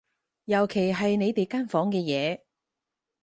[0.45, 2.39] 尤其係你哋間房嘅嘢